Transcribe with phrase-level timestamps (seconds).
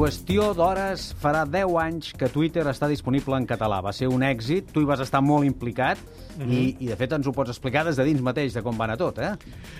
[0.00, 3.82] Qüestió d'hores farà 10 anys que Twitter està disponible en català.
[3.84, 6.54] Va ser un èxit, tu hi vas estar molt implicat mm -hmm.
[6.56, 8.84] i, i de fet ens ho pots explicar des de dins mateix de com va
[8.84, 9.34] anar tot, eh?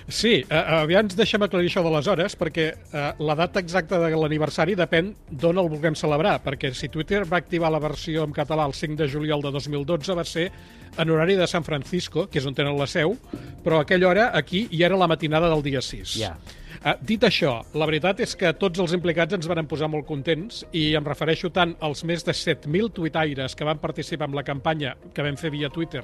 [0.07, 4.15] Sí, eh, aviam deixem aclarir això de les hores perquè eh, la data exacta de
[4.15, 8.67] l'aniversari depèn d'on el vulguem celebrar, perquè si Twitter va activar la versió en català
[8.67, 10.51] el 5 de juliol de 2012 va ser
[10.99, 13.17] en horari de San Francisco, que és on tenen la seu,
[13.63, 16.13] però a aquella hora aquí ja era la matinada del dia 6.
[16.13, 16.19] Ja.
[16.19, 16.60] Yeah.
[16.81, 20.63] Uh, dit això, la veritat és que tots els implicats ens van posar molt contents
[20.73, 24.95] i em refereixo tant als més de 7.000 tuitaires que van participar en la campanya
[25.13, 26.01] que vam fer via Twitter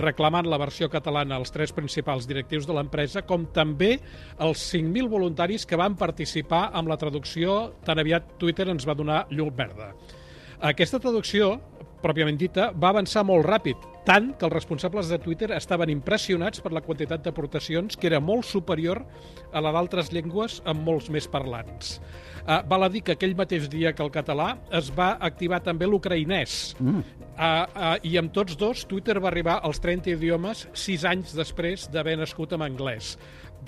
[0.00, 3.98] reclamant la versió catalana als tres principals directius de l'empresa, com també
[4.40, 9.26] els 5.000 voluntaris que van participar amb la traducció tan aviat Twitter ens va donar
[9.28, 9.92] llum verda.
[10.64, 11.58] Aquesta traducció,
[12.06, 16.70] pròpiament dita, va avançar molt ràpid, tant que els responsables de Twitter estaven impressionats per
[16.74, 19.02] la quantitat d'aportacions que era molt superior
[19.52, 21.98] a la d'altres llengües amb molts més parlants.
[22.46, 25.88] Uh, val a dir que aquell mateix dia que el català es va activar també
[25.90, 26.76] l'ucraïnès.
[26.78, 27.25] Mm.
[27.36, 31.84] Uh, uh, I amb tots dos, Twitter va arribar als 30 idiomes sis anys després
[31.92, 33.18] d'haver nascut en anglès.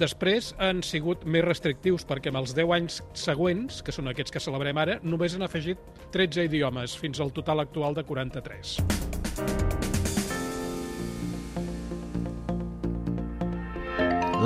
[0.01, 4.41] Després han sigut més restrictius perquè en els 10 anys següents, que són aquests que
[4.41, 5.85] celebrem ara, només han afegit
[6.17, 8.79] 13 idiomes, fins al total actual de 43.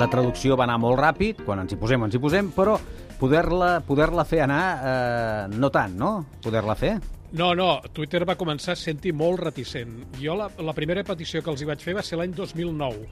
[0.03, 2.75] La traducció va anar molt ràpid, quan ens hi posem, ens hi posem, però
[3.23, 6.15] poder-la poder, fer anar eh, no tant, no?
[6.43, 6.97] Poder-la fer?
[7.33, 9.95] No, no, Twitter va començar sent-hi molt reticent.
[10.21, 13.07] Jo la, la primera petició que els hi vaig fer va ser l'any 2009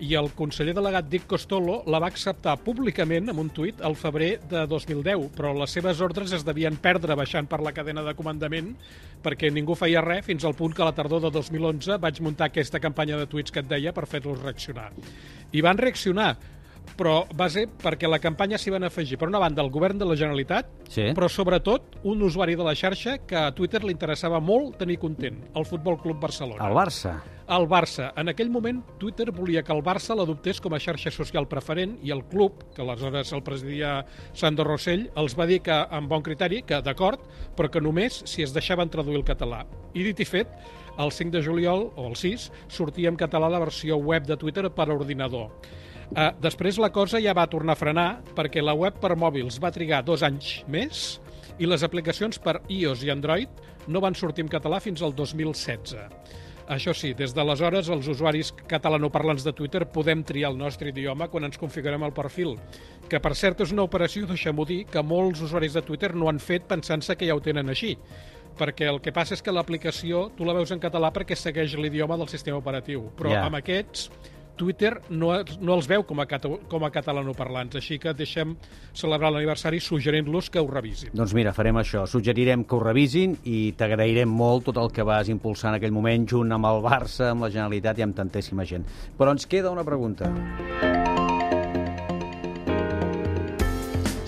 [0.00, 4.30] i el conseller delegat Dick Costolo la va acceptar públicament amb un tuit al febrer
[4.48, 8.74] de 2010, però les seves ordres es devien perdre baixant per la cadena de comandament
[9.24, 12.50] perquè ningú feia res fins al punt que a la tardor de 2011 vaig muntar
[12.50, 14.90] aquesta campanya de tuits que et deia per fer-los reaccionar.
[15.52, 16.34] I van reaccionar,
[16.96, 20.04] però va ser perquè la campanya s'hi van afegir, per una banda, el govern de
[20.06, 21.12] la Generalitat, Sí.
[21.14, 25.42] però sobretot un usuari de la xarxa que a Twitter li interessava molt tenir content,
[25.54, 26.66] el Futbol Club Barcelona.
[26.66, 27.20] El Barça.
[27.48, 28.12] El Barça.
[28.16, 32.10] En aquell moment, Twitter volia que el Barça l'adoptés com a xarxa social preferent i
[32.10, 36.62] el club, que aleshores el presidia Sandro Rossell, els va dir que, amb bon criteri,
[36.66, 37.20] que d'acord,
[37.56, 39.64] però que només si es deixaven traduir el català.
[39.94, 40.48] I dit i fet,
[40.98, 44.70] el 5 de juliol, o el 6, sortia en català la versió web de Twitter
[44.70, 45.50] per a ordinador.
[46.06, 49.72] Uh, després la cosa ja va tornar a frenar perquè la web per mòbils va
[49.74, 51.20] trigar dos anys més
[51.58, 55.96] i les aplicacions per iOS i Android no van sortir en català fins al 2016.
[56.66, 61.46] Això sí, des d'aleshores els usuaris catalanoparlants de Twitter podem triar el nostre idioma quan
[61.46, 62.56] ens configurem el perfil,
[63.06, 66.42] que per cert és una operació, deixem-ho dir, que molts usuaris de Twitter no han
[66.42, 67.94] fet pensant-se que ja ho tenen així
[68.56, 72.16] perquè el que passa és que l'aplicació tu la veus en català perquè segueix l'idioma
[72.16, 73.44] del sistema operatiu, però yeah.
[73.46, 74.08] amb aquests
[74.56, 75.30] Twitter no,
[75.60, 78.56] no els veu com a, cata, com a catalanoparlants, així que deixem
[78.96, 81.12] celebrar l'aniversari suggerint-los que ho revisin.
[81.16, 82.06] Doncs mira, farem això.
[82.10, 86.26] Suggerirem que ho revisin i t'agrairem molt tot el que vas impulsar en aquell moment
[86.28, 88.88] junt amb el Barça, amb la Generalitat i amb tantíssima gent.
[89.18, 90.32] Però ens queda una pregunta.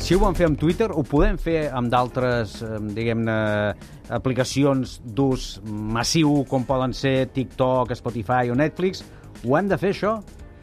[0.08, 3.34] Si ho vam fer amb Twitter, ho podem fer amb d'altres, eh, diguem-ne,
[4.16, 9.02] aplicacions d'ús massiu, com poden ser TikTok, Spotify o Netflix?
[9.44, 10.18] Ho hem de fer, això?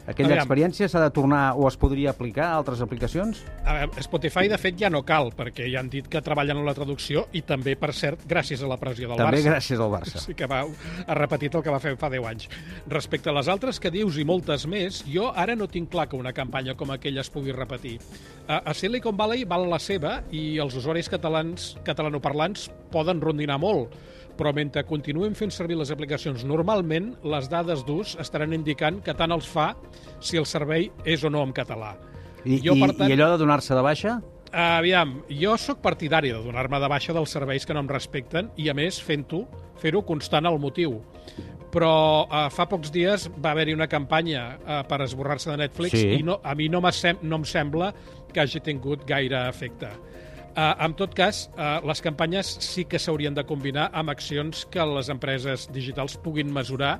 [0.06, 0.44] Aquella Aviam.
[0.44, 3.40] experiència s'ha de tornar o es podria aplicar a altres aplicacions?
[3.66, 6.68] A veure, Spotify, de fet, ja no cal, perquè ja han dit que treballen en
[6.68, 9.56] la traducció i també, per cert, gràcies a la pressió del També Barça.
[9.56, 10.22] gràcies al Barça.
[10.26, 12.46] Sí que va, ha repetit el que va fer fa 10 anys.
[12.86, 16.16] Respecte a les altres que dius i moltes més, jo ara no tinc clar que
[16.16, 17.98] una campanya com aquella es pugui repetir.
[18.46, 23.90] A, a Silicon Valley val la seva i els usuaris catalans catalanoparlants poden rondinar molt,
[24.36, 29.32] però mentre continuem fent servir les aplicacions normalment, les dades d'ús estaran indicant que tant
[29.32, 29.70] els fa
[30.20, 31.94] si el servei és o no en català.
[32.44, 34.18] I, Jo, i, tant- I allò de donar-se de baixa?
[34.56, 38.68] Aviam, jo sóc partidari de donar-me de baixa dels serveis que no em respecten i,
[38.70, 39.42] a més, fent-ho,
[39.82, 41.00] fer-ho constant al motiu.
[41.74, 46.20] Però uh, fa pocs dies va haver-hi una campanya uh, per esborrar-se de Netflix Sí.
[46.20, 47.90] i no, a mi no, no em sembla
[48.32, 49.90] que hagi tingut gaire efecte.
[50.56, 54.86] Uh, en tot cas, uh, les campanyes sí que s'haurien de combinar amb accions que
[54.88, 56.94] les empreses digitals puguin mesurar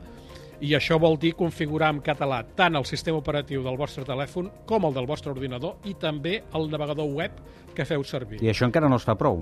[0.61, 4.85] i això vol dir configurar en català tant el sistema operatiu del vostre telèfon com
[4.89, 7.41] el del vostre ordinador i també el navegador web
[7.77, 8.43] que feu servir.
[8.45, 9.41] I això encara no es fa prou.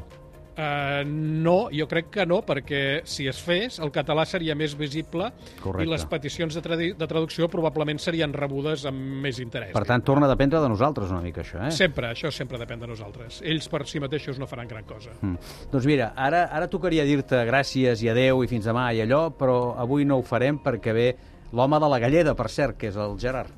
[0.54, 5.32] Uh, no, jo crec que no, perquè si es fes, el català seria més visible
[5.58, 5.82] Correcte.
[5.82, 9.72] i les peticions de, tradi- de traducció probablement serien rebudes amb més interès.
[9.74, 11.72] Per tant, torna a dependre de nosaltres una mica, això, eh?
[11.74, 13.40] Sempre, això sempre depèn de nosaltres.
[13.42, 15.10] Ells per si mateixos no faran gran cosa.
[15.20, 15.34] Mm.
[15.74, 19.74] Doncs mira, ara, ara tocaria dir-te gràcies i adeu i fins demà i allò, però
[19.82, 21.08] avui no ho farem perquè ve
[21.50, 23.50] l'home de la galleda, per cert, que és el Gerard.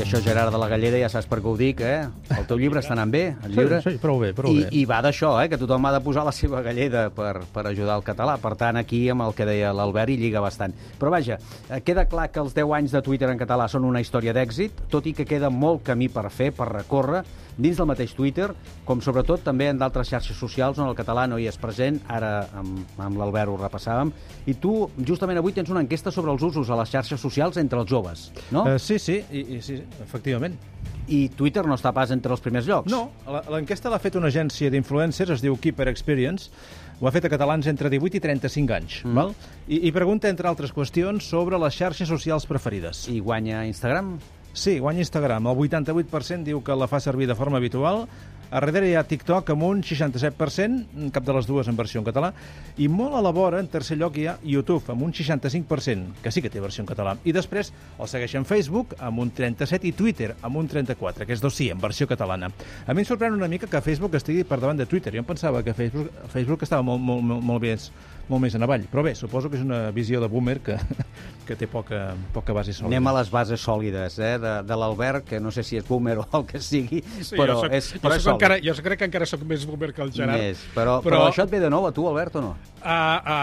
[0.00, 2.06] I això, Gerard de la Galleda, ja saps per què ho dic, eh?
[2.32, 3.82] El teu llibre està anant bé, el llibre.
[3.84, 4.70] Sí, sí, prou bé, prou I, bé.
[4.80, 5.50] I va d'això, eh?
[5.52, 8.38] Que tothom ha de posar la seva galleda per, per ajudar el català.
[8.40, 10.72] Per tant, aquí, amb el que deia l'Albert, hi lliga bastant.
[10.96, 11.36] Però vaja,
[11.68, 14.86] eh, queda clar que els 10 anys de Twitter en català són una història d'èxit,
[14.88, 17.20] tot i que queda molt camí per fer, per recórrer,
[17.60, 18.50] dins del mateix Twitter,
[18.88, 22.46] com sobretot també en d'altres xarxes socials on el català no hi és present, ara
[22.56, 24.12] amb, amb l'Albert ho repassàvem,
[24.48, 27.82] i tu justament avui tens una enquesta sobre els usos a les xarxes socials entre
[27.82, 28.64] els joves, no?
[28.64, 30.56] Uh, sí, sí, i, i, sí, efectivament.
[31.10, 32.90] I Twitter no està pas entre els primers llocs.
[32.92, 33.08] No,
[33.50, 36.50] l'enquesta l'ha fet una agència d'influencers, es diu Keeper Experience,
[37.00, 39.16] ho ha fet a catalans entre 18 i 35 anys, mm.
[39.16, 39.32] val?
[39.66, 43.06] I, i pregunta, entre altres qüestions, sobre les xarxes socials preferides.
[43.10, 44.18] I guanya Instagram?
[44.52, 45.48] Sí, guanya Instagram.
[45.48, 48.04] El 88% diu que la fa servir de forma habitual.
[48.50, 52.06] A darrere hi ha TikTok amb un 67%, cap de les dues en versió en
[52.08, 52.32] català,
[52.82, 56.32] i molt a la vora, en tercer lloc, hi ha YouTube amb un 65%, que
[56.34, 57.14] sí que té versió en català.
[57.22, 61.44] I després el segueixen Facebook amb un 37% i Twitter amb un 34%, que és
[61.44, 62.50] dos sí, en versió catalana.
[62.50, 65.14] A mi em sorprèn una mica que Facebook estigui per davant de Twitter.
[65.14, 67.92] Jo em pensava que Facebook, Facebook estava molt, molt, molt, molt, més,
[68.30, 68.84] molt més en avall.
[68.90, 70.76] Però bé, suposo que és una visió de boomer que,
[71.48, 72.92] que té poca, poca base sòlida.
[72.94, 76.16] Anem a les bases sòlides, eh, de, de l'Albert, que no sé si és boomer
[76.22, 78.36] o el que sigui, Sí, però, jo soc, és, jo, però és soc sòlid.
[78.38, 80.38] encara, jo crec que encara sóc més boomer que el Gerard.
[80.40, 81.10] Més, però, però...
[81.18, 82.52] però- això et ve de nou a tu, Albert, o no?
[82.80, 82.86] Uh,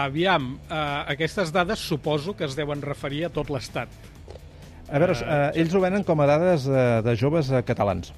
[0.08, 3.92] aviam, uh, aquestes dades suposo que es deuen referir a tot l'Estat.
[4.88, 8.08] A veure, eh, ells ho venen com a dades de, de joves eh, catalans.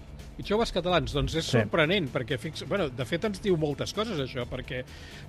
[0.41, 1.59] I joves catalans, doncs és Sí.
[1.59, 2.65] sorprenent, perquè fix...
[2.69, 4.83] bueno, de fet ens diu moltes coses això, perquè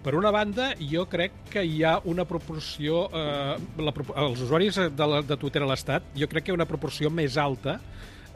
[0.04, 3.94] per una banda jo crec que hi ha una proporció, eh, la,
[4.24, 7.12] els usuaris de, la, de Twitter a l'Estat, jo crec que hi ha una proporció
[7.12, 7.80] més alta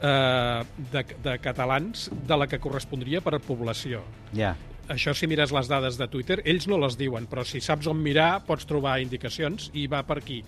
[0.02, 4.02] eh, de, de catalans de la que correspondria per població.
[4.36, 4.54] Ja.
[4.92, 7.98] Això si mires les dades de Twitter, ells no les diuen, però si saps on
[7.98, 10.42] mirar pots trobar indicacions i va per aquí.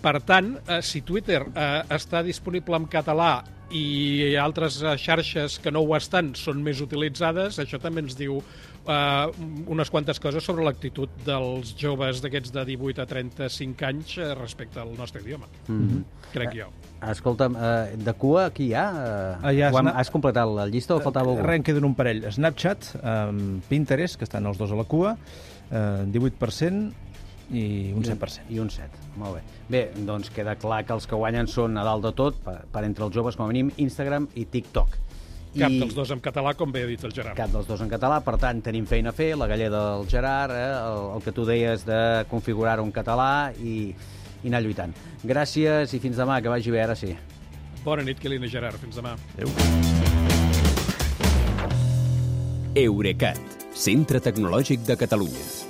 [0.00, 3.32] Per tant, eh, si Twitter eh, està disponible en català
[3.70, 8.40] i altres eh, xarxes que no ho estan són més utilitzades, això també ens diu
[8.40, 9.26] eh,
[9.70, 14.80] unes quantes coses sobre l'actitud dels joves d'aquests de 18 a 35 anys eh, respecte
[14.82, 15.46] al nostre idioma.
[15.68, 16.04] Mm -hmm.
[16.32, 16.66] Crec jo.
[17.10, 18.86] Escolta'm, eh, de cua aquí hi ha?
[18.90, 21.42] Eh, Ah, hi ha ho hem- Snap- Has completat la llista o faltava algú?
[21.46, 22.30] Res, en queden un parell.
[22.32, 25.16] Snapchat, um, Pinterest, que estan els dos a la cua,
[25.70, 26.92] eh, 18%
[27.50, 28.46] i un 7%.
[28.50, 29.44] I un 7, molt bé.
[29.70, 32.84] Bé, doncs queda clar que els que guanyen són a dalt de tot, per, per
[32.86, 34.98] entre els joves com a mínim, Instagram i TikTok.
[35.50, 37.34] Cap dels dos en català, com bé ha dit el Gerard.
[37.38, 40.54] Cap dels dos en català, per tant, tenim feina a fer, la galleda del Gerard,
[40.54, 42.00] eh, el, el que tu deies de
[42.30, 43.90] configurar-ho en català i,
[44.44, 44.94] i anar lluitant.
[45.26, 47.16] Gràcies i fins demà, que vagi bé, ara sí.
[47.82, 48.78] Bona nit, Quelina i Gerard.
[48.78, 49.16] Fins demà.
[52.78, 55.69] Eurecat, centre tecnològic de Catalunya.